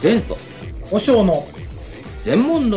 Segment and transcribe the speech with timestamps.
[0.00, 0.36] 善と
[0.90, 1.46] 和尚の。
[2.22, 2.76] 全問答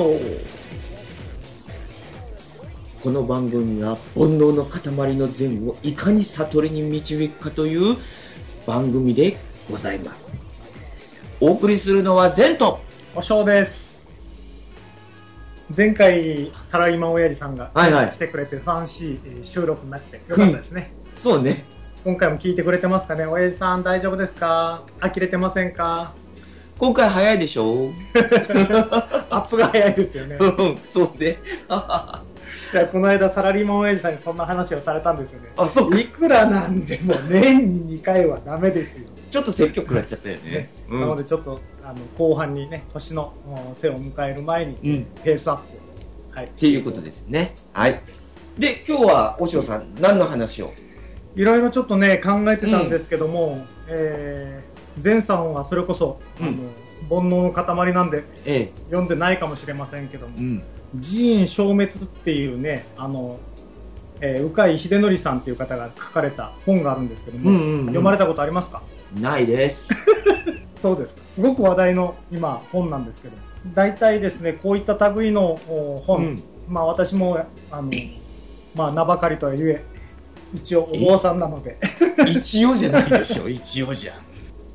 [3.04, 7.97] この番組は煩悩の塊の善をいかに悟りに導くかという
[8.68, 9.38] 番組で
[9.70, 10.31] ございます。
[11.41, 12.79] お送りするのは善と
[13.15, 13.99] 和尚です。
[15.75, 21.65] 前回サラリーマン親父さんが来てくれて楽しいえー収録になってよかったですね、そうね。
[22.03, 23.25] 今回も聞いてくれてますかね？
[23.25, 24.83] 親父さん大丈夫ですか？
[25.01, 26.14] 呆れてませんか？
[26.81, 27.91] 今回早いでしょ？
[29.29, 30.37] アップが早いですよね。
[30.39, 31.37] うんそうね。
[32.73, 35.49] いやこの間サラリーマン親父さんにそんな話をされたんですよね。
[35.57, 35.91] あそう。
[35.91, 39.05] かいくらなんでも年に2回はダメですよ。
[39.30, 40.52] ちょっと積極食らっちゃったよね。
[40.52, 45.05] ね、うんなのでちょっとあの後半にね年のお背を迎える前にうん。
[45.23, 45.62] ペースアップ
[46.34, 47.54] を、はい、っっていうことですね。
[47.73, 48.02] はい。
[48.57, 50.73] で今日はおしろさん何の話を？
[51.35, 54.71] いろいろちょっとね考えてたんですけども、えー、
[55.04, 56.48] 前さんはそれこそ、うん。
[56.48, 56.58] あの
[57.22, 60.63] 煩悩の塊なんでえ読んでないかもしれませんけどもえうん。
[61.02, 63.40] 寺院消滅っていうねあの、
[64.21, 67.79] えー、鵜飼秀則さんっていう方が書かれた本があるんですけども、うんうんうん。
[67.85, 68.83] 読まれたことありますか？
[69.19, 69.93] ないです。
[70.81, 71.16] そうです。
[71.16, 73.35] かすごく話題の今本なんですけど
[73.73, 76.44] 大体ですねこういった類のお本、うん。
[76.69, 77.91] まあ私もあの
[78.75, 79.83] まあ名ばかりとはいえ
[80.53, 81.77] 一応お坊さんなので。
[82.27, 83.49] 一応じゃないでしょ。
[83.49, 84.13] 一応じゃ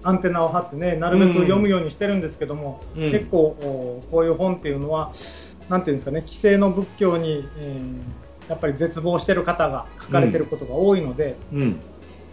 [0.06, 3.10] アンテナを張ってねなるべく読むようにしてるんですけども、うん。
[3.10, 5.10] 結構おこういう本っていうのは
[5.68, 11.80] なんていうんですかね既成の仏教に、えーやっぱり絶望してる方が書かれてることが多いので、うん。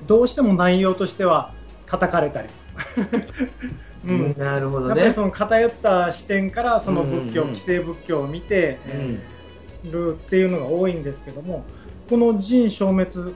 [0.06, 1.52] どうしても内容としては
[1.88, 2.50] 叩かれたり、
[4.06, 9.34] うん、なるほどやっぱりねその偏った視点からその仏教、うんうん既成仏教を見て、えー
[9.92, 11.66] るっていうのが多いんですけども
[12.10, 13.34] この「人消滅」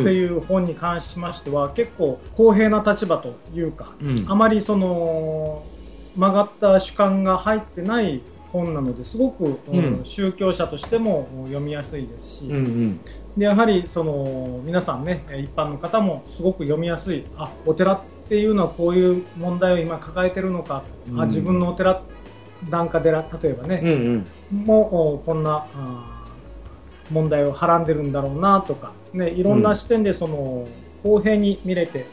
[0.00, 4.24] っていう本に関しましては、結構公平な立場というか、うん。
[4.28, 5.64] あまりその
[6.16, 8.20] 曲がった主観が入ってない
[8.52, 10.00] 本なのですごく、うん。
[10.04, 13.00] 宗教者としても読みやすいですし、うんうん。
[13.36, 21.20] でやはりその皆さんね一般の方もすごく読みやすいあお寺っていうのはこういう問題を今抱えてるのか、うん。
[21.20, 22.02] あ自分のお寺
[22.68, 24.26] 檀家寺例えばうんね、うん。
[24.66, 25.64] もこんな
[27.10, 30.66] 問題をはらんでるんだろうなとか、ね、いろんな視点でその、
[31.02, 32.06] 公平に見れて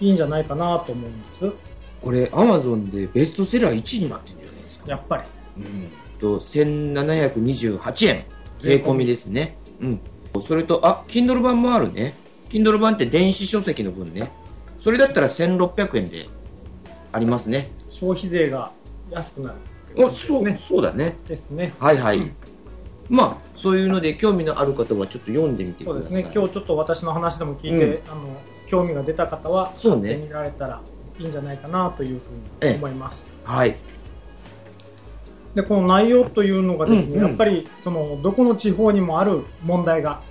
[0.00, 1.52] いいんじゃないかなと思うんです。
[2.00, 4.84] これアマゾンでベストセラー1位になってるんじゃないですか。
[4.88, 5.22] やっぱり。
[5.58, 5.90] うん
[6.20, 8.24] と1728円。
[8.58, 9.56] 税込みですね。
[9.80, 10.00] うん。
[10.42, 12.14] それとあ Kindle 版もあるね。
[12.50, 14.30] Kindle 版って電子書籍の分ね。
[14.78, 16.28] それだったら1600円で
[17.12, 17.70] ありますね。
[17.90, 18.70] 消費税が
[19.10, 19.56] 安くなる
[19.90, 21.16] っていあそうねそうだね。
[21.26, 21.72] ですね。
[21.80, 22.34] はいはい、うん
[23.10, 26.02] まあそういうので興味のある方はちょっと読んでみてください。
[26.04, 26.32] そうですね。
[26.34, 30.80] 今日ちょっと私の話でも聞いて、あの興味が出た方は買ってみられたら
[31.18, 32.20] いいんじゃないかなという
[32.60, 33.76] ふうに思います、はい。
[35.54, 37.14] でこの内容というのがですね、うん。
[37.14, 40.22] うんやっぱりそのどこの地方にもある問題が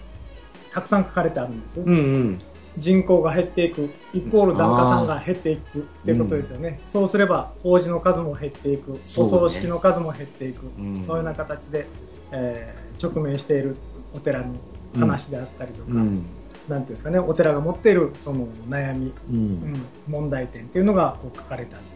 [0.72, 2.42] たくさん書かれてあるんです、うんうん。
[2.78, 11.04] 人口が減っていくイコール檀家さんが減っていくっていうことですよね、そうすれば法事の数も減っていく、お葬式の数も減っていく、うん。
[11.06, 11.88] そういうような形で、
[12.32, 13.78] えー直面している
[14.14, 14.54] お寺の
[15.00, 16.26] 話であったりとか、うん。
[16.68, 19.36] なんていうんですかねお寺が持っているその悩み、うん。
[19.36, 19.40] う
[19.78, 21.88] ん問題点っていうのがこう書かれてあって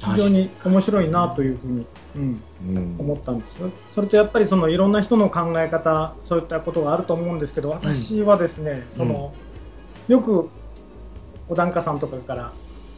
[0.00, 1.86] 確か非常に面白いなというふうに、
[2.16, 2.96] うん、うん。
[2.98, 3.70] 思ったんですよ。
[3.90, 9.34] それとやっぱりそのいろんな人の考え方そういったことがあると思うんですけど私はですね、その
[10.08, 10.48] よく
[11.48, 12.52] お檀家さんとかから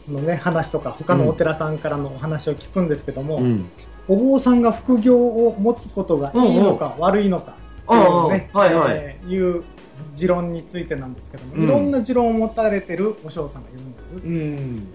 [0.08, 3.68] の、ね、話とか他のお寺さんからのお話を聞くんですけども、うん
[4.08, 7.52] お坊さんが副業を持つことがいいのか悪いのか。
[7.52, 8.96] っていう,、ねああはいはい。
[8.96, 9.64] えーいう
[10.14, 11.64] 持論についてなんですけども、うん。
[11.64, 14.14] いろんな持論を持たれてるお嬢さんがいるんです。
[14.16, 14.86] うん。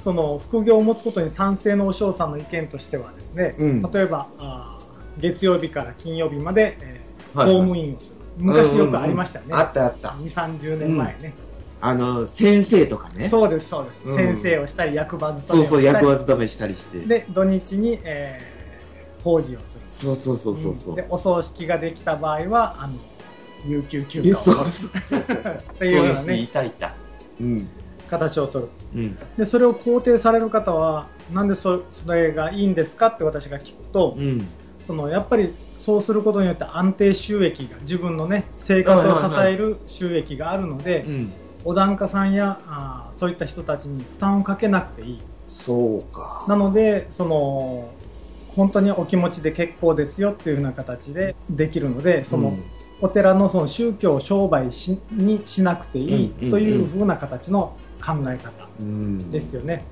[0.00, 3.82] その副業を持つことに賛成のお嬢さんの意見としてはですね、うん。
[3.82, 8.14] 例えばあー月曜日から金曜日まで、えーはい公務員をする。
[8.38, 10.08] 昔よくありましたよね、あったあった。
[10.10, 11.34] 2 3 0年前ね、
[11.80, 13.28] あの先生とかね。
[13.28, 14.16] そうですそうです、うん。
[14.16, 16.06] 先生をしたり役場そうそう勤めをしたり。
[16.06, 16.98] 役場勤めしたりして。
[17.00, 18.53] で土日に、えー
[19.24, 19.82] 法事をする。
[19.88, 20.96] そうそうそうそうそう、ん。
[20.96, 22.94] でお葬式ができた場合はあの
[23.66, 24.40] 有給休暇を。
[24.40, 25.20] そうそうそう。
[25.24, 26.94] っていうようなそういたいた。
[27.40, 27.68] うん。
[28.10, 28.70] 形を取る。
[28.94, 29.18] うん。
[29.38, 34.46] でそれを肯定される方はなんでそそれがいいんですかって私が聞くと、うん。
[34.86, 41.32] そのやっぱりそうすることによって安定収益が自分のね生活を支える収益があるので、うん。
[41.64, 45.20] お檀家さんやあーそういった人たちに負担をかけなくていい。
[45.48, 46.44] そうか。
[46.46, 47.90] なのでその
[48.56, 52.64] 本当にお気持ちで結構ですよっていうような形でできるのでその、うん。
[53.00, 59.30] お寺のその宗教を商売しにしなくていいというふうな形の考え方うん。
[59.30, 59.84] ですよね。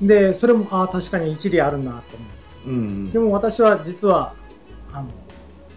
[0.00, 2.26] で、それも、ああ、確かに一理あるなと思
[2.66, 2.70] う。
[2.70, 4.34] うんでも私は実は、
[4.92, 5.08] あの、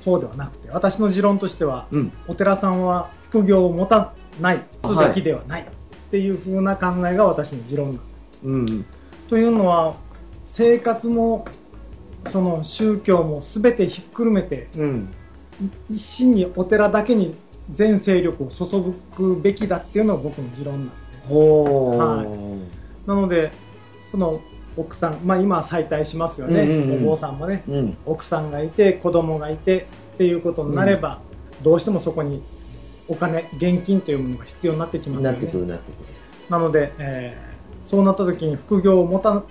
[0.04, 2.12] そうではなくて、私の持論としては、うん。
[2.28, 4.66] お寺さんは副業を持たない、はい。
[4.84, 5.66] 持つべきではないっ
[6.12, 8.08] ていう風な考えが私の持論なんです。
[8.44, 8.86] うん。
[9.30, 9.96] というのは、
[10.58, 11.46] 生活も、
[12.26, 15.14] その宗教も全てひっくるめて、うん。
[15.88, 17.36] 一心にお寺だけに
[17.72, 18.66] 全勢力を注
[19.16, 20.90] ぐべきだっていうのが僕の持論なん
[21.30, 21.36] で
[21.96, 22.24] は
[23.06, 23.08] い。
[23.08, 23.52] なので、
[24.10, 24.42] その
[24.76, 27.04] 奥さん、まあ今は再退しますよね、うんうんうん。
[27.06, 27.98] お坊さんもね、うん。
[28.08, 31.20] 奥さんがいて、子供がいてっていうことになれば、
[31.62, 32.42] どうしてもそこに
[33.08, 35.38] お金、現金というものが必要になってきますよね。
[35.38, 36.06] なってくるなってくる。
[36.50, 37.48] なので、えー
[37.88, 39.44] そうなった時に副業を持た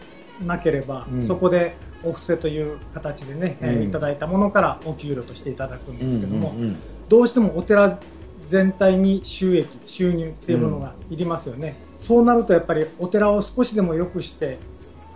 [0.45, 1.27] なければ、うん。
[1.27, 6.77] そこでお布施という形でね、えーうんいただいたものからお給料としていただくんですけども、うんうん
[7.09, 8.01] どうしてもお寺
[8.49, 11.77] 全体に収益、収入っていうものがいりますよね。
[12.01, 14.59] そうなるとやっぱりお寺を少しでも良くして、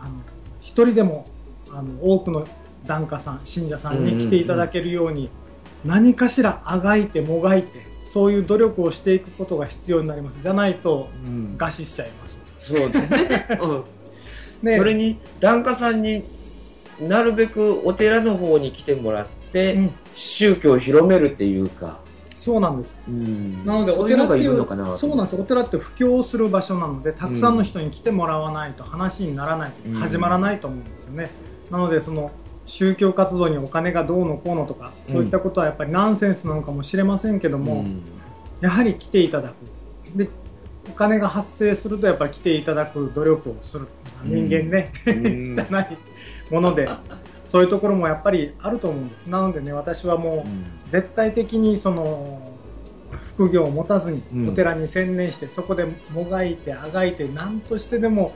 [0.00, 0.14] あの
[0.61, 1.26] 一人でも
[1.72, 2.46] あの多くの
[2.87, 5.31] 檀家さん、信者さんに来ていただけるように、
[5.84, 7.69] 何かしらあがいてもがいて、
[8.12, 10.40] そういう努力をしていくことが必要になります。
[10.43, 11.56] じゃないとうん。
[11.58, 12.40] 餓死しちゃいます。
[12.58, 13.84] そうですね、 うん
[14.62, 16.24] ねそれに檀家さんに
[17.00, 22.00] なるべくお寺の方に来てもらって、うん宗教を広めるっていうか、
[22.40, 22.96] そうなんです。
[23.06, 24.66] うんなので、お寺っていう
[24.98, 25.36] そうなんです。
[25.36, 31.30] お寺って布教をする場所なので、たくさんの人に来てもらわないと話にならない、うん始まらないと思うんですよね。
[31.70, 32.32] なので、その
[32.66, 38.02] 宗教活動にお金がどうのこうのとか、そういったことはやっぱりナンセンスなのかもしれませんけども、うん
[38.60, 40.18] やはり来ていただく。
[40.18, 40.28] で、
[40.88, 43.88] お金が発生するとやっぱり来ていただく努力をする。
[44.25, 45.56] 人間ね、うん。
[45.56, 45.99] じ ゃない
[46.50, 46.88] もので、
[47.49, 49.28] そういうところもやっぱりあると思うんです。
[49.28, 52.40] なのでね、私はもう、絶対的にその
[53.34, 54.49] 副業を持たずにうん。
[54.50, 58.32] お寺に専念して、そこでもがいてあがいて何としてでも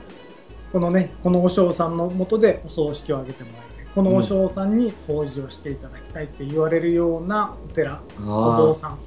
[0.72, 3.86] このねこの和尚さんのもとでお葬式を挙げてもらいたい。
[3.94, 8.98] この和尚さんに法事をしていただきたいって言われるようなお寺おあ坊さん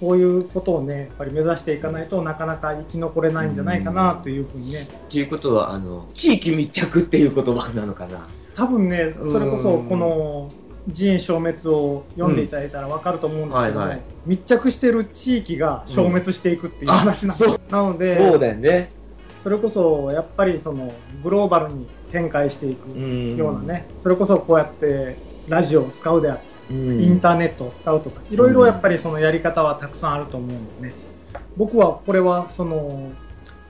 [0.00, 4.82] そういうことをねやっぱり目指していかないとなかなか生き残れないんじゃないかなというふうにね。
[4.82, 8.26] っていうことはあの地域密着っていう言葉なのかな。
[8.54, 10.50] 多分ねそれこそうんこの
[10.88, 14.00] 人消滅を読んでいただいたら分かると思うんですけども、はいはい。
[14.26, 17.44] 密着している地域が消滅していくっていう話なんで。
[17.44, 17.60] す、そう。
[17.70, 18.90] なのでそうだよね。
[19.42, 20.92] それこそやっぱりその
[21.22, 25.16] グローバルに展開していくうんようなね、それこそこうやって
[25.48, 30.94] ラジオを使うであったり、うんインターネットを使うとかいろいろやっぱりそのやり方はたくさんあると思うんでね
[31.56, 33.12] 僕はこれはその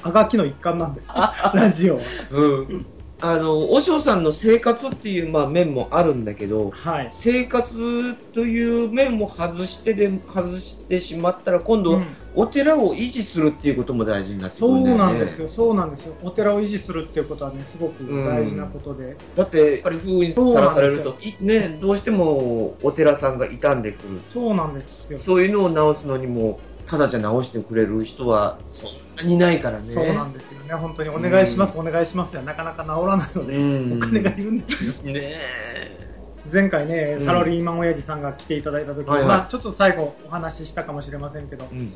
[0.02, 1.08] あがきの一環なんです。
[1.08, 2.02] ラジオは。
[2.30, 2.86] うん
[3.20, 12.06] あの和尚さんの生活っていう、まあ、面もあるんだけどはい、生活という面も外してで外してしまったら今度、うん。
[12.36, 15.04] お寺を維持するっていうことも大事になってくそるんだよね。
[15.04, 15.48] うなんですよ。
[15.48, 16.14] そうなんですよ。
[16.22, 24.18] お寺を維持するっていうことはねすごく大事なことで、だってやっぱり風雨にさらされるといねどうしてもお寺さんが傷んでくる。
[24.28, 25.18] そうなんですよ。
[25.18, 28.58] そういうのを直すのにもただじゃ直してくれる人は
[29.22, 29.86] にいないからね。
[29.86, 30.74] そうなんですよね。
[30.74, 33.98] 本当にお願いします、お願いしますじゃなかなか治らないので、うん。
[33.98, 35.36] お金がいるんですよね。
[36.52, 37.24] 前回ね、うん。
[37.24, 39.28] サラリーマン親父さんが来ていただいた時に、はいはい。
[39.28, 41.92] まあ、ちょっと最後お話ししたかもしれませんけどえ、うん、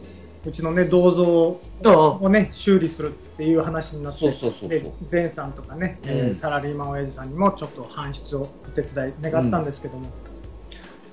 [0.46, 4.30] うちのね銅像あをね修理するっていう話になって
[4.68, 10.10] で前さんとかね、えサラリーマン親父さんにもちょっと搬出をお手伝い願ったんですけども、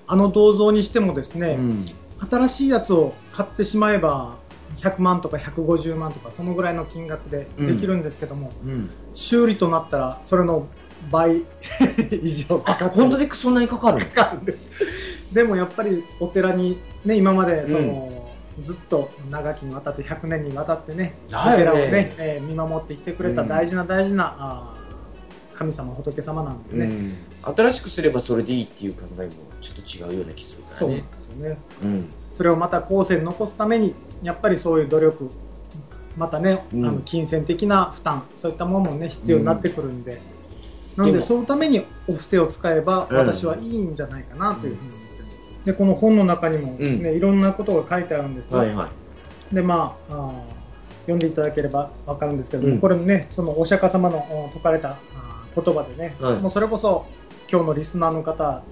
[0.07, 1.85] あの銅像にしてもですね、うん。
[2.29, 4.37] 新しいやつを買ってしまえば
[4.77, 10.67] 100万とか150万とかそのぐらいの金額でできるんですけども、うん、修理となったらそれの
[11.11, 11.43] 倍
[12.23, 14.05] 以上かかあって本当にそんなにかかるの？
[14.05, 14.53] かかる。
[14.53, 18.31] んでもやっぱりお寺に、ね、今までその、
[18.63, 23.47] ずっと長きにわたって100年にわたってねお寺をね、えー見守っていってくれたうん。
[23.47, 24.85] 大事な大事な、あー
[25.55, 26.89] 神様仏様なんでね、う
[27.51, 30.95] ん、新しくすればそれでいいっていう考えもちょっと違うような気するからね。
[30.95, 31.57] ですよね。
[31.83, 32.09] うん。
[32.33, 35.29] それをまた後世に残すためにやっぱりそういう努力
[36.17, 36.85] またね、うん。
[36.85, 40.21] あの金銭的な負担そういったものもね必要になってくるんで、
[40.95, 43.17] なのでそのためにお布施を使えばうん。
[43.17, 48.89] 私はいいんじゃないかなというふうに思ってるんです、でこの本の中にもね、いろんなことが書いてあるんですよ、はいは
[49.51, 49.55] い。
[49.55, 50.31] でまああー
[51.01, 54.17] 読んでいただければ分かるんですけどこれねそのお釈迦様の
[54.47, 54.97] お説かれた
[55.55, 56.39] 言葉でね、はい。
[56.39, 57.05] もうそれこそ
[57.51, 58.63] 今日のリスナーの方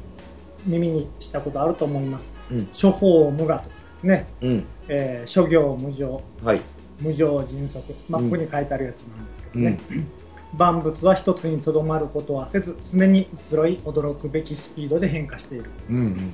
[0.66, 2.66] 耳にしたことあると思います、うん。
[2.68, 3.70] 処方無我と
[4.04, 4.66] ね、うん。
[4.88, 6.22] えー諸行無常。
[6.44, 6.62] はい。
[7.02, 8.30] 無常迅速、まあ、うん。
[8.30, 9.80] ここに書いてあるやつなんですけどね、
[10.58, 15.72] 万物は一つにとどまることはせず常に移ろい驚くべきスピードで変化している。
[15.90, 16.32] うんうん。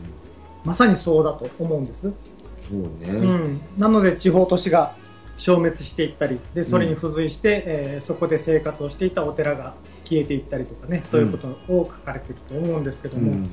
[0.66, 2.14] まさにそうだと思うんです、
[2.60, 4.94] そうね、うん、なので地方都市が
[5.38, 9.74] 消滅していったりでそれに付随して、えーそこで生活をしていたお寺が
[10.04, 11.04] 消えていったりとかね。
[11.12, 13.48] そういうことを書かれていると思うんですけども、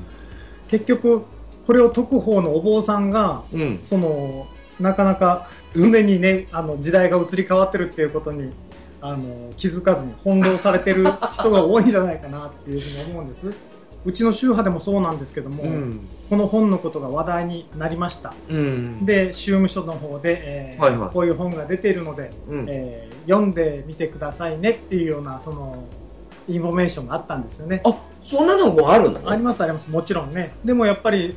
[0.69, 1.25] 結局
[1.67, 3.81] これを解く方のお坊さんがうん。
[3.85, 4.47] その
[4.79, 8.53] なかなか常にねあの時代が移り変わってるっていうことに
[9.01, 11.07] あの気づかずに翻弄されてる
[11.39, 13.53] 人が多いんじゃないかなっていうふうに思うんです
[14.05, 16.01] うちの宗派でもそうなんですけども、うん。
[16.31, 19.05] この本のことが話題になりましたうん。
[19.05, 22.67] で宗務所の方で、えーはいはいこういう本が出ているので、うん。
[22.69, 25.83] えー読んでみてくださいねっていうようなその
[26.49, 29.27] インフォメーションがあったんですよねあ、そんなのもあるんだね。
[29.29, 31.37] ありますありますもちろんねでもやっぱり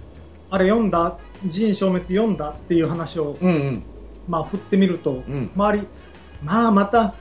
[0.49, 1.17] あれ読んだ？
[1.51, 2.49] 寺院消滅読んだ？
[2.49, 3.83] っていう話をうんうん。
[4.27, 5.49] まあ、振ってみると、うん。
[5.55, 5.87] 周り、
[6.43, 7.15] まあ、また、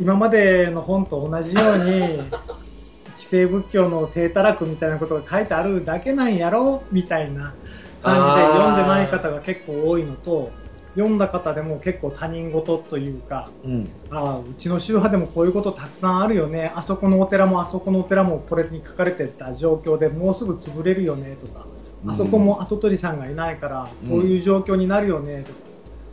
[0.00, 2.22] 今までの本と同じように、
[3.16, 6.82] 既成仏教の低たらくみたいなことが書いてあるだけなんやろ？
[6.90, 7.54] みたいな
[8.02, 10.50] 感じで読んでない方が結構多いのと、
[10.94, 13.88] 読んだ方でも結構他人事というか、うん。
[14.10, 21.66] ああ、うちの宗派でもこういうことたくさんあるよね、あそこのお寺もあそこのお寺もこれに書かれてた状況でもうすぐ潰れるよねとか、
[22.06, 25.44] あそこも跡取りさんがいないから、こういう状況になるよね。
[25.44, 25.58] とか、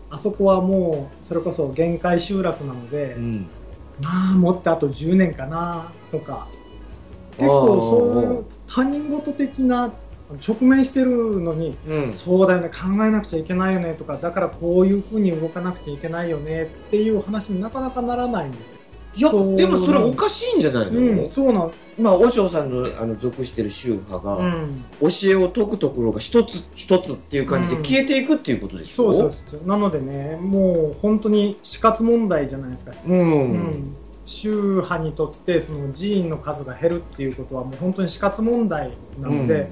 [0.10, 3.46] あそこはもうそれこそ限界集落なので、うん。
[4.03, 6.48] まあ、もってあと10年かなとか、
[7.38, 7.67] 結構
[8.13, 9.91] そういう他人事的な
[10.46, 12.12] 直面してるのに、うん。
[12.12, 18.82] そうだよね、考えなくちゃいけないよねとか、だからこういうふうに動かなくちゃいけないよねっていう話になかなかならないんですよ。
[19.15, 29.68] いや、でもそれおかしいんじゃないの、うん、そうなん、まあ、和尚さんのあの属してる宗派が、うん、教えを解くところが一つ一つっていう感じで消えていくっていうことでしょ、そうそうそう。
[29.68, 32.92] なのでね、もう本当に死活問題じゃないですか。
[33.08, 33.20] うん。
[33.20, 33.96] うん
[34.27, 39.72] 宗派にとってその寺院の数が減るっていうことはもう本当に死活問題なので、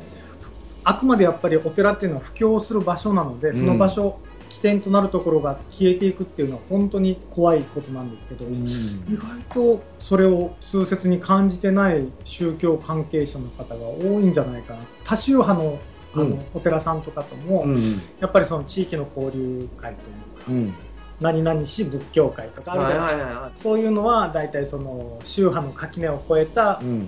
[0.85, 4.17] あくまでやっぱりお寺っていうのは布教する場所なので、その場所、
[4.49, 14.79] 起点となるところが消えていくっていうのは本当に怖いことなんですけど、うん意外とそれを痛切に感じてない宗教関係者の方が多いんじゃないかな。
[15.03, 15.79] 多宗派の
[16.13, 17.73] あの、うんお寺さんとかとも、うん。
[18.19, 20.73] やっぱりその地域の交流会というか、うん。
[21.19, 26.79] 何々市仏教会とかあるじゃないですかそういうのは大体その宗派の垣根を越えた。
[26.79, 27.05] あの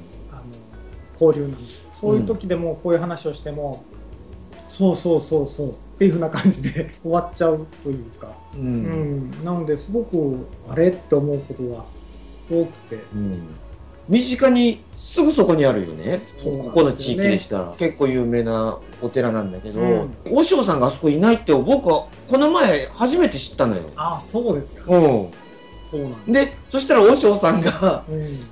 [1.20, 3.84] 交流なんですよそういう時でもこういう話をしても、
[4.70, 8.58] そうそうそうそうっていうふうな感じで 終わっちゃうというか、う。
[8.60, 11.84] うんん、なのですごくあれって思うことが
[12.50, 13.42] 多くてうん
[14.08, 16.06] 身近にすぐそこにあるよね。
[16.06, 17.74] ねここの地域でしたら。
[17.78, 23.82] 結構有名なお寺なんだけど、うん和尚さんがあそこいないって僕はこの前初めて知ったのよ。
[23.98, 25.30] ああそうですかう
[25.92, 26.32] そうなんん。
[26.32, 28.06] で、そしたら和尚さんが、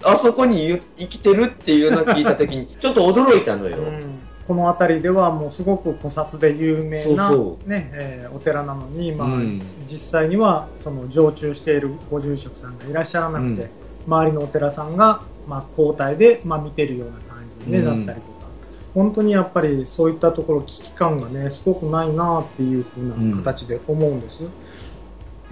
[0.03, 3.77] あそこに生きてるっていうのを聞いたときに、ちょっと驚いたのよ。
[3.77, 7.31] うんうんこの辺りではもうすごく古刹で有名な
[7.65, 13.69] ねえーお寺なのに、まあうん実際にはその常駐しているご住職さんがいらっしゃらなくて、うん
[14.07, 18.45] 周りのお寺さんが、まあ、交代で、まあ、見てるような感じで、ねうんだったりとか
[18.93, 24.43] 本当にやっぱりそういったところ危機感がねすごくないなっていうふうな形で思うんです。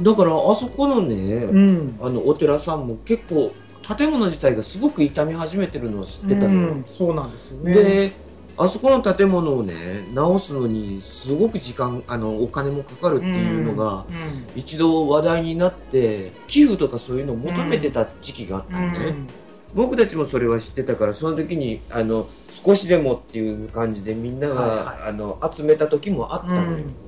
[0.02, 3.54] だから、あそこのね、うんあの、お寺さんも結構、
[3.96, 6.74] 建物自体がすごく傷み始めてるのを知ってたのよ。
[6.74, 7.74] うん、そうなんですよね。
[7.74, 8.12] で、
[8.56, 18.98] あそこの建物をね、直すのにすごく時間、あの、お金もかかるっていうのが、うん一度話題になって、寄付とかそういうのを求めてた時期があったのね。
[19.08, 19.28] うん。
[19.74, 25.10] 僕たちもそれは知ってたから、その時に、あの、少しでもっていう感じでみんなが、はいはい。
[25.10, 26.62] あの、集めた時もあったのよ。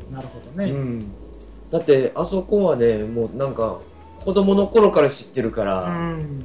[0.09, 0.13] うん。
[0.13, 0.71] なるほどね。
[0.71, 1.13] うん。
[1.69, 3.79] だって、あそこはね、もうなんか、
[4.19, 6.43] 子供の頃から知ってるから、うん。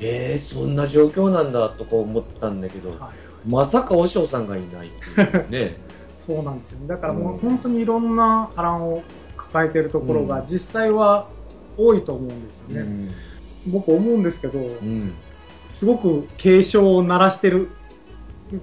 [0.00, 5.76] えー、そんな状況なんだとか思ったんだけど、はいまさか和尚さんがいないっていうね。
[6.26, 9.02] そうなんですよだからもう本当にいろんな波乱を
[9.36, 10.46] 抱えているところがうん。
[10.46, 11.28] 実際は
[11.76, 12.80] 多いと思うんですよね。
[12.80, 13.10] うん。
[13.66, 15.12] 僕思うんですけど、うん。
[15.70, 17.68] すごく警鐘を鳴らしてる。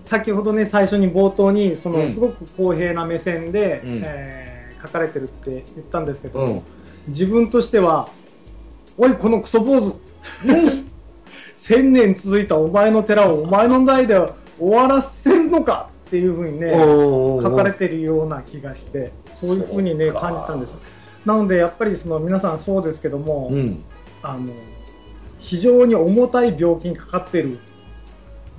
[0.05, 2.13] 先ほどね、最初に冒頭に、その、うん。
[2.13, 4.01] すごく公平な目線で、うん。
[4.03, 6.61] えー書かれてるって言ったんですけど、うん。
[7.07, 8.09] 自分としては、
[8.97, 9.95] おい、このクソ坊主、
[11.57, 14.19] 千年続いたお前の寺をお前の代で
[14.61, 20.73] 終わらせるのかっていうふうにね、書書かれてるような気がして、そういうふうにね、感じたんです。
[21.25, 23.83] なので、やっぱりその皆さんそうですけども、うん。
[24.23, 24.53] あの
[25.39, 27.59] 非常に重たい病気にかかってるん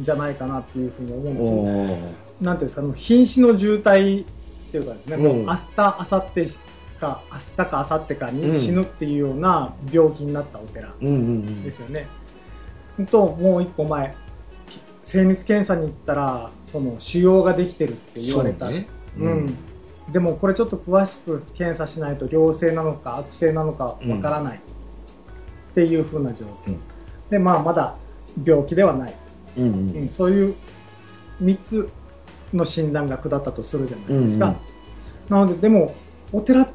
[0.00, 1.50] じゃないかなっていうふうに思うんですよ。
[1.52, 2.44] おー。
[2.44, 4.26] なんていうんですか、瀕死の渋滞っ
[4.72, 5.46] ていうかですね、もううん。
[5.46, 6.58] 明日、明後日
[7.00, 8.52] か、明日か明後日かうん。
[8.52, 12.08] に死ぬっていうような病気になったお寺うんうんですよね。
[13.10, 14.14] と、もう一個前、
[15.02, 18.66] 精密検査に行ったら、その腫瘍ができてるって言われた。
[18.66, 18.86] そうね。
[19.18, 19.56] うん。
[20.12, 26.80] でもこれちょっと詳しく検査しないと良性なのか悪性なのかわからない、っていう風な状況、うん。
[27.30, 27.96] でまあまだ
[28.44, 29.14] 病気ではない、
[29.56, 30.04] うんううん。
[30.04, 30.54] ん、そういう
[31.42, 31.88] 3つ
[32.52, 34.58] の診断が下ったとするじゃないですか、うんうん。
[35.28, 35.94] なのででも
[36.32, 36.68] お寺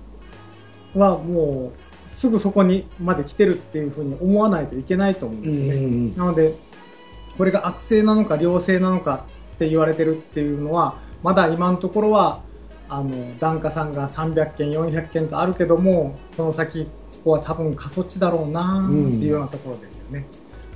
[0.95, 6.15] はもうすぐそこにまで来てるっていう風に思わないといけないと思うんですね、うん。
[6.15, 6.55] なので
[7.37, 9.25] これが悪性なのか良性なのか
[9.55, 12.41] って言われてるっていうのはまだ今のところは
[12.89, 16.91] あの檀家さんが300件400件とあるけどもこの先こ
[17.23, 20.25] こは多分過疎地だろうなっていうようなところですよね、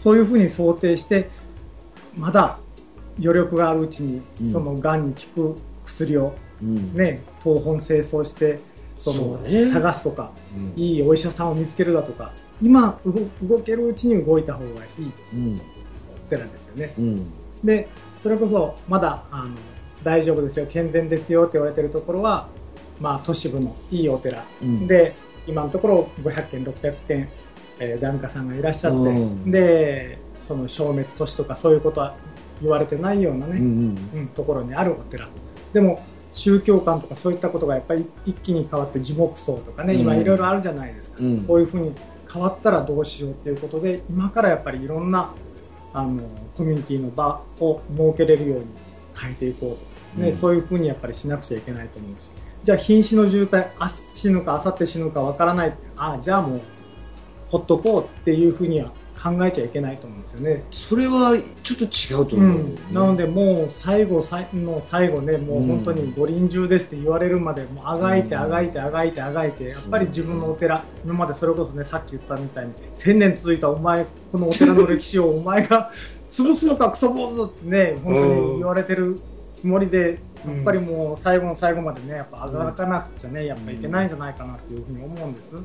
[0.02, 1.30] そういうふうに想定して
[2.18, 2.60] まだ
[3.20, 4.52] 余力があるうちにうん。
[4.52, 6.94] そのがんに効く薬を、うん。
[6.94, 8.60] ね東本清掃して
[8.98, 9.72] そのね。
[9.72, 10.82] 探すとかうん。
[10.82, 15.12] いいお医者さんを見つけるだとか今動動けるうちに動いた方がいい
[16.40, 16.94] うんですよね。
[16.98, 17.32] うん。
[17.64, 17.88] で
[18.24, 19.56] それこそまだあの
[20.04, 22.48] 大丈夫ですよ健全ですよって言われてるところは、
[23.00, 24.88] まあ、都市部のいいお寺、うん。
[24.88, 25.14] で
[25.48, 27.30] 今のところ500件600件、
[27.80, 29.52] えー檀家さんがいらっしゃって、うん。
[29.52, 32.16] でその消滅都市とかそういうことは
[32.62, 34.20] 言われてないようなね、うんうん。
[34.20, 35.28] うんところにあるお寺。
[35.74, 40.22] でも宗教観とかそういったことがやっぱり一気に変わって樹木葬とかね、今うん。
[40.22, 41.46] いろいろあるじゃないですか、うん。
[41.46, 41.92] そういうふうに
[42.32, 45.34] 変わったらどうしようっていうことで今からやっぱりいろんな
[45.94, 46.24] あの
[46.56, 48.66] コミュニティの場を設けれるように
[49.20, 49.78] 変えていこ
[50.16, 50.38] うと、ねうん。
[50.38, 52.32] そういうふうにやっぱりしなくちゃいけないと思うし。
[52.64, 55.74] じゃあ瀕死の渋滞明日死ぬか明後日死ぬかわからない。
[55.98, 56.62] あじゃあもう
[57.50, 60.64] ほっとこうっていうふうには考えちゃいけないと思うんですよね。
[60.72, 75.92] それはちょっと違うとう思う、ん、なので、もう最後最の最後ね、もう本当に五輪中ですって言われるまで、もうあがいて、うんあがいて、あがいて、あがいて、やっぱり自分のお寺、今までそれこそね、さっき言ったみたいに、千年続いたお前、このお寺の歴史をお前が
[76.32, 79.20] 潰すのか、クソ坊主ってね、本当に言われてる
[79.60, 85.56] つもりで、やっぱりもう最後の最後までね、やっぱあがかなくちゃね、やっぱいけないんじゃないかなっていうふうに思うんです。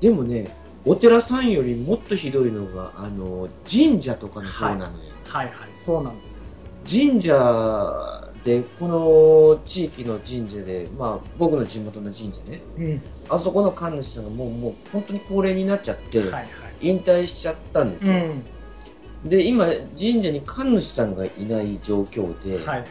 [0.00, 0.48] でもね
[0.84, 4.90] お寺さんよりもっとひどいのがあの神社とかの方なのよ、
[5.24, 6.40] はいはい、そうなんですよ。
[6.88, 16.48] 神社でこの地域の神社で、まあ、僕の地元の神社ねうん、あそこの神主さんがもうもう本当に高齢になっちゃって、はいはい。
[16.80, 22.86] 引退しちゃったんですよ、うん、で今神社に神主さんがいない状況で、はいはい。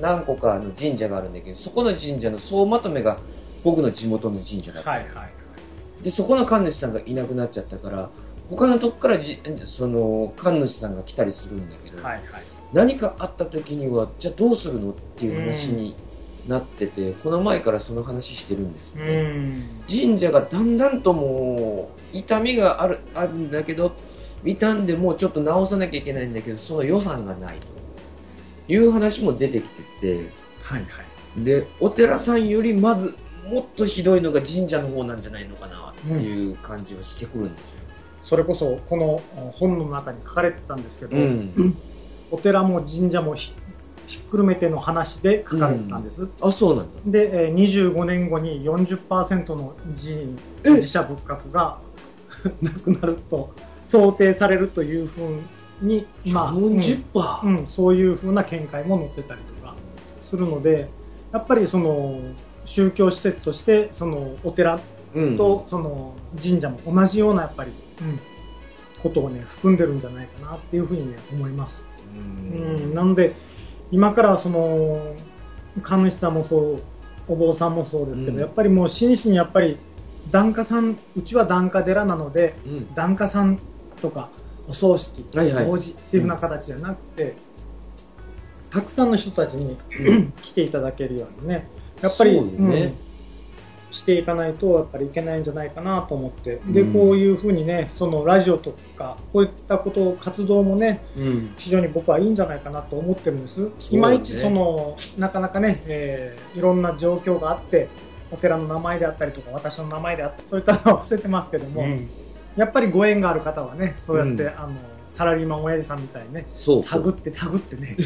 [0.00, 3.18] 何個かの神社があるんだけどそこの神社の総まとめが
[3.62, 5.31] 僕の地元の神社だった、はいはい。
[6.02, 8.10] でそこの神主さんがいなくなっちゃったから
[8.48, 12.24] 他のとこからじその神主さんが来たりするんだけど、はいはい。
[12.72, 15.94] 何かあった時にはじゃあどうするのっていう話に
[16.48, 19.62] なってて、この前からその話してるんですようね、ん。
[19.88, 23.94] 神社がだんだんともう痛みがあるあるんだけど
[24.44, 27.58] 傷んでもうちょっと直さなきゃいけないんだけどその予算がない
[28.66, 30.26] という話も出てきてて
[30.62, 31.02] はいは
[31.36, 31.44] い。
[31.44, 33.16] でお寺さんよりまず
[33.48, 37.82] もっとひどいのが神社の方なんじゃないのかないう感じはしてくるんですよ。
[38.24, 39.20] それこそこの
[39.52, 41.76] 本の中に書かれてたんですけど、うん、
[42.30, 43.52] お寺も神社もひ
[44.06, 47.00] ひっくるめての話で書かれてたんです、あそうなんだ。
[47.06, 51.78] で、えー25年後に40%の寺院え自社仏閣が
[52.60, 53.50] なくなると
[53.84, 55.40] 想定されるというふう
[55.80, 59.74] に、まあうん40%、パー、うん、そういうふうな見解も載ってたりとか
[60.24, 60.88] するので
[61.32, 62.20] やっぱりその
[62.64, 64.80] 宗教施設としてそのお寺うん
[65.36, 68.20] とその神社も同じようなやっぱり、うん、
[69.02, 71.88] ことをね含んでるんじゃないかなっていうふうにね思います。
[72.14, 72.92] ううん。
[72.92, 73.34] ん、なので
[73.90, 75.14] 今からその
[75.82, 76.82] 神主さんもそう
[77.28, 78.40] お坊さんもそうですけど、うん。
[78.40, 79.76] やっぱりもう真摯にやっぱり
[80.30, 82.94] 檀家さんうちは檀家寺なのでうん。
[82.94, 83.58] 檀家さん
[84.00, 84.30] とか
[84.68, 85.64] お葬式、はいはい。
[85.66, 87.34] 法事っていうふうな形じゃなくて、
[88.70, 89.76] たくさんの人たちに
[90.40, 91.66] 来ていただけるようにね。
[92.00, 92.94] やっぱりね。
[93.06, 93.11] うん
[93.92, 96.56] していかないとやっぱりいけないんじゃないかなと思って。
[96.66, 96.92] でうん。
[96.92, 101.54] こういうふうにねそのラジオとかこういったこと活動もねうん。
[101.58, 103.70] 非常に僕はいいんじゃないかなと思ってるんです、ね。
[103.90, 107.88] いまいちそのなかなかね、えーいろんな状況があって
[108.30, 111.84] お寺の名前であったりとか私の名前であったりそういったのは伏せてますけども、
[112.56, 114.48] やっぱりご縁がある方はねそうやって、うん。
[114.58, 114.74] あの
[115.08, 116.46] サラリーマン親父さんみたいにね
[116.88, 117.96] タグってタグってね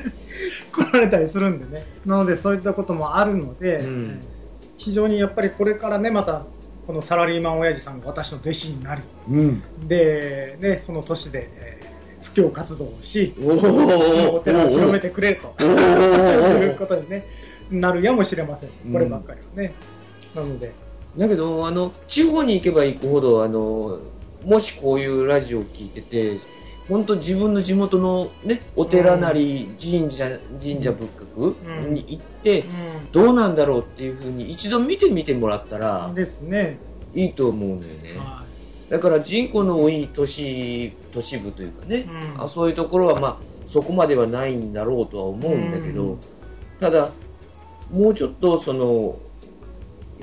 [0.72, 1.84] 来られたりするんでね。
[2.06, 4.20] なのでそういったこともあるので、うん
[4.78, 6.44] 非常にやっぱりこれからねまた
[6.86, 9.62] このサラリーマン親父さんが私の弟子になりうん。
[9.88, 17.24] で、ね、その年で、えー布教活動をしお寺を広めてくれとお いうことに、ね、
[17.70, 19.72] なるやもしれません、こればっかりはね。
[20.34, 20.72] なので、
[21.16, 24.00] だけどあの地方に行けば行くほどあの
[24.44, 26.38] もしこういうラジオを聞いてて
[26.88, 30.30] 本当自分の地元のね、お寺なり神社、
[30.62, 32.64] 神社仏閣に行って、
[33.12, 36.78] どうなんだろうっていうふうに一度見てみてもらったらですね。
[37.14, 38.18] いいと思うのよね。
[38.18, 38.44] は
[38.90, 46.18] だから人口の多い都市、都市部というかねい。、うんあそういうところはまあそこまではないんだろうとは思うんだけど、うん
[46.78, 47.10] ただ
[47.90, 49.18] もうちょっとその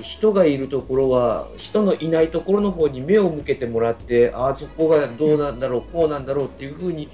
[0.00, 7.08] 人がいるところは人のいないところの方に目を向けてもらってああそこがどうなんだろうこうなんだろうっていうふうに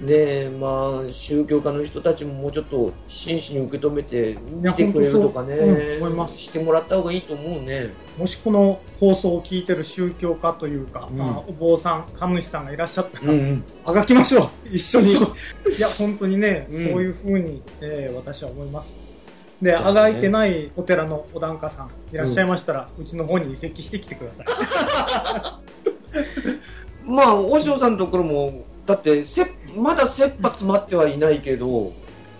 [0.00, 7.90] ねまあ宗教家の人たちももうちょっと真摯に受け止めて見てくれるとかね、ううんしてもらった方がいいと思うね。
[8.18, 15.12] もしこの放送を聞いてる宗教家というか、うんまあ、お坊さん、神主さんがいらっしゃったら、ん、あがきましょう、一緒に。
[15.12, 15.14] い
[15.80, 19.11] や、本当にね、うんそういうふうに、えー私は思います。
[19.62, 24.46] で、あがいてないお寺のお檀家さんいらっしゃいましたら、うちの方に移籍してきてください。
[27.08, 31.92] まあ、和尚さんのところも、だってせ、まだ切羽詰まってはいないけど、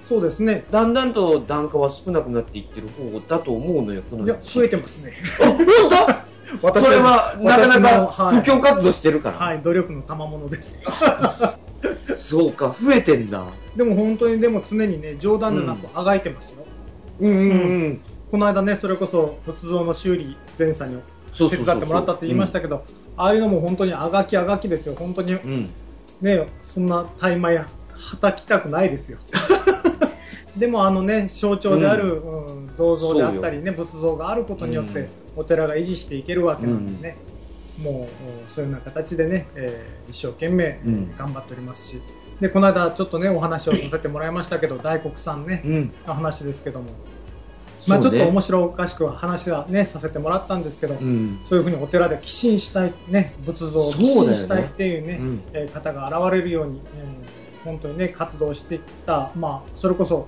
[0.09, 0.65] そうですね。
[0.73, 5.13] だんだんと檀家は少なくなっていってる方だと思うのよ、このいや、増えてますね。
[5.41, 6.23] あ、本当？
[6.61, 9.39] 私それは、なかなかはい布教活動してるから。
[9.39, 10.81] はい、努力の賜物です。
[12.31, 13.47] そうか、増えてんだ。
[13.77, 16.63] でも本当にでも常にね、冗談じゃなくあがいてますよ。
[17.21, 17.55] うんうんう
[17.89, 18.01] ん。
[18.31, 21.03] この間ね、それこそ仏像の修理前さんに
[21.37, 22.85] 手伝ってもらったって言いましたけど、
[23.17, 24.95] ああいうのも本当にあがきあがきですよ。
[24.99, 25.71] 本当にうん。
[26.21, 27.67] ね、そんな大枚は
[28.21, 29.19] たきたくないですよ。
[30.57, 37.17] でもあのね、象徴である、うん銅像であったりね、仏像があることによって、うんお寺が維持していけるわけなんでね、
[37.83, 38.07] もううん
[38.49, 42.03] そういうような形でね、えー一生懸命、うん頑張っておりますし、
[42.43, 45.93] で、この間ちょっとね、お話をさせてもらいましたけど、大黒さんね、うん。
[46.09, 46.91] の話ですけども、
[47.87, 51.39] まあちょっと面白おかしくは話はね、させてもらったんですけど、うん。
[51.49, 55.41] そういうふうにお寺で寄進したい、ね、仏像を寄進したいっていうね、うん。
[55.53, 60.27] えー方が現れるように、えー本当にね、活動していった、まあ、それこそ、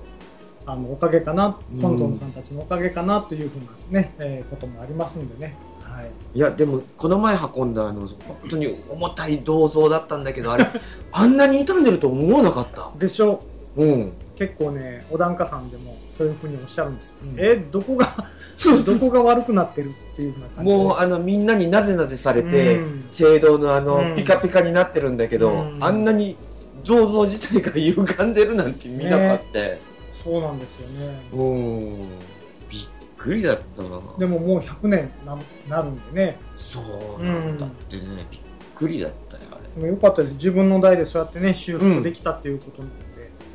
[0.65, 5.53] あの、おかげかな、うん本尊さんたちのおかげかなというふうなね、えーこともありますんでね。
[5.95, 6.11] はい。
[6.33, 10.67] いや、でも、この前運んだ、あの、本当に重たい銅像だったんだけど、あれ、
[11.11, 12.89] あんなに傷んでると思わなかった。
[12.99, 13.41] でしょ？
[13.77, 14.11] うん。
[14.37, 17.13] 結構ね、お檀家さんでもそういうふうにおっしゃるんですよ。
[17.23, 18.13] うんえーどこが、
[18.85, 20.77] どこが悪くなってるっていうふうな感じで。
[20.77, 26.35] もう、あの、みんなになぜなぜされて、うん聖堂のあの、うんピカピカになってるんだけど、うんあんなに
[26.85, 29.59] 銅像自体が歪んでるなんて見なかった。
[30.23, 31.21] そうなんですよね。
[31.31, 32.07] うん。
[33.25, 33.89] くりだったな。
[34.19, 36.37] でももう100年ななるんでね。
[36.57, 36.79] そ
[37.19, 38.41] うなんだってね、びっ
[38.75, 39.81] くりだったよ、あれ。
[39.81, 40.33] でもよかったです。
[40.35, 43.05] 自分の代でそうやってね、修復できたっていうことなので。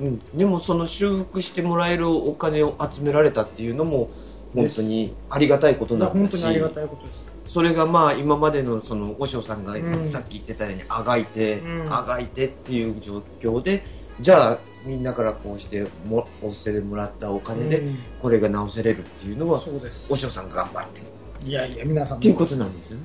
[0.01, 4.09] うん、でもその修復してもらえるお金を集められたっていうのも
[4.55, 7.31] 本当にありがたいことなんだし本当にありがたいことです。
[7.47, 13.85] それがまあ今までのその和尚さんがうんさっき言ってたようにあがいて、うんあがいてっていう状況で
[14.21, 20.17] じゃあみんなからこうしてもお捨てでもらったお金でうんこれが直せれるっていうのはそうです和。
[20.17, 21.07] 尚さんが頑張ってる
[21.49, 23.05] いやいや、皆さんもっていうことなんですよね。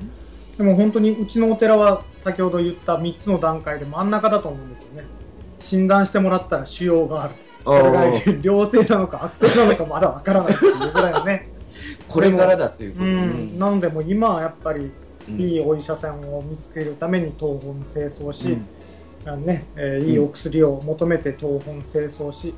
[0.57, 5.07] でも本当にうちのお寺は先ほど言った3つの段階で真ん中だと思うんですよね。
[5.59, 7.35] 診断してもらったら腫瘍がある。
[7.63, 8.05] それが
[8.43, 11.49] 良性なのか悪性なのかまだわからないっていうぐらいのね。
[12.07, 13.59] これからだっていうこうと、ん。
[13.59, 14.91] なのでもう今はやっぱり
[15.27, 18.65] うんいいお医者さんを見つけるために東本清掃し、うん
[19.35, 22.53] ねえーいいお薬を求めて東本清掃し、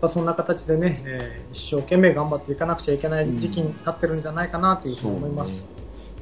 [0.00, 5.50] まあそんな形でね、えー一生懸命頑張っていかなくちゃいけない時期に立ってるんじゃないかなというふうに思います。
[5.50, 5.64] そうね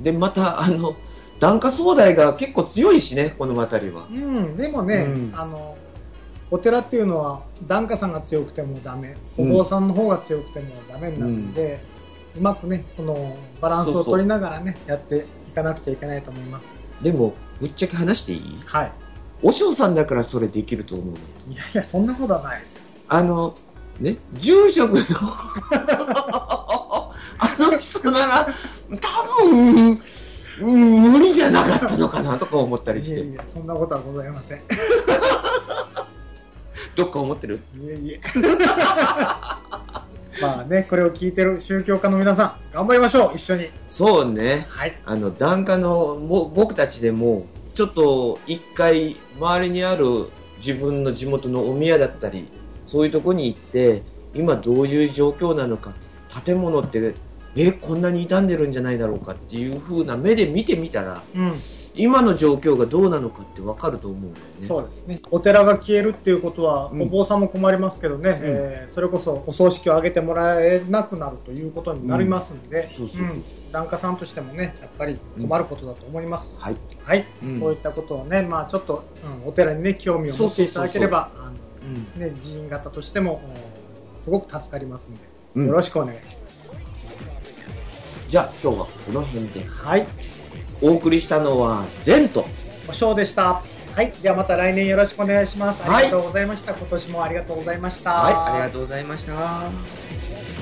[0.00, 0.96] でまたあの
[1.38, 4.06] 檀家総代が結構強いしねこの辺りは。
[4.10, 5.32] うん、でもね、うん。
[5.34, 5.76] あの
[6.50, 11.80] お寺っていうのは檀家さんが強くてもダメおうん坊さんの方が強くてもダメになるんで、
[12.36, 16.68] うまくねこのバランスを取りながらねやっていかなくちゃいけないと思います。
[17.02, 18.60] でもぶっちゃけ話していい？
[18.66, 18.92] はい
[19.42, 21.18] 和尚さんだからそれできると思うの？
[21.54, 22.82] いやいやそんなことはないですよ。
[23.08, 23.56] あの
[23.98, 24.16] ね？
[24.34, 25.00] 住職の
[27.42, 28.46] あの人なら
[29.00, 29.98] 多分、
[30.62, 34.58] うん、無理じゃなかったのかなとか思ったりしいやていやそんなことはございません。
[34.58, 34.60] い
[36.96, 37.60] どっか思ってる？
[37.88, 38.20] えいえ。
[40.40, 43.70] まあねこれを聞いてる宗教家の皆さん頑張りましょう一緒に。
[43.90, 44.66] そうね。
[44.70, 44.98] はい。
[45.04, 47.46] あの檀家のも僕たちでも
[47.80, 50.04] ちょっと一回周りにある
[50.58, 52.46] 自分の地元のお宮だったり
[52.86, 54.02] そういうとこに行って
[54.34, 55.94] 今どういう状況なのか
[56.44, 57.14] 建物って
[57.56, 61.54] えこんなに傷んでるんじゃないだろうかっていう風な目で見てみたらうん。
[61.96, 64.66] 今の状況がどうなのかって分かると思うんだよね。
[64.66, 65.20] そうですね。
[65.30, 67.02] お寺が消えるっていうことは、うん。
[67.02, 72.88] お坊さんも困りますけどね、えーそれこそお葬式を挙げてもらえなくなるということになりますんで、
[73.72, 76.56] 檀家さんとしてもね、やっぱり困ることだと思います。
[76.58, 76.76] はい。
[77.04, 77.60] はい、うん。
[77.60, 81.30] そういったことをね、まあちょっと、うんお寺にね、興味を持っていただければ、
[82.14, 83.40] 寺院型としても、
[84.20, 85.20] おすごく助かりますんで、
[85.56, 85.66] うん。
[85.66, 86.40] よろしくお願いします。
[88.28, 89.64] じゃあ今日はこの辺で。
[89.66, 90.06] はい、
[90.82, 92.46] お送りしたのは善と。
[92.88, 93.62] お賞でした。
[93.94, 95.82] はい、ではまた来年よろしくお願いします。
[95.82, 96.74] はいありがとうございました。
[96.74, 98.12] 今年もありがとうございました。
[98.12, 100.59] はい、ありがとうございました。